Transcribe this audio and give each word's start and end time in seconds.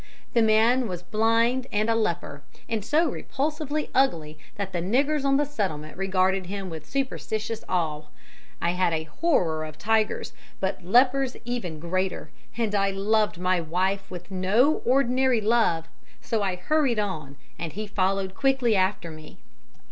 The 0.33 0.41
man 0.41 0.87
was 0.87 1.03
blind 1.03 1.67
and 1.71 1.87
a 1.87 1.93
leper, 1.93 2.41
and 2.67 2.83
so 2.83 3.07
repulsively 3.11 3.91
ugly 3.93 4.39
that 4.55 4.71
the 4.73 4.81
niggers 4.81 5.23
on 5.23 5.37
the 5.37 5.45
settlement 5.45 5.95
regarded 5.95 6.47
him 6.47 6.71
with 6.71 6.89
superstitious 6.89 7.63
awe. 7.69 8.07
I 8.59 8.71
had 8.71 8.93
a 8.93 9.03
horror 9.03 9.63
of 9.63 9.77
tigers, 9.77 10.33
but 10.59 10.79
of 10.79 10.85
lepers 10.85 11.37
even 11.45 11.79
greater. 11.79 12.31
And 12.57 12.73
I 12.73 12.89
loved 12.89 13.37
my 13.37 13.59
wife 13.61 14.09
with 14.09 14.31
no 14.31 14.81
ordinary 14.85 15.39
love. 15.39 15.87
So 16.19 16.41
I 16.41 16.55
hurried 16.55 16.97
on, 16.97 17.35
and 17.59 17.73
he 17.73 17.85
followed 17.85 18.33
quickly 18.33 18.75
after 18.75 19.11
me. 19.11 19.37